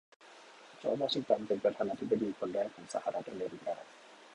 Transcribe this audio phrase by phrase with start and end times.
[0.81, 3.75] จอร์จ วอชิงตันเป็นประธานาธิบดีคนแรกของสหรัฐอเมริกา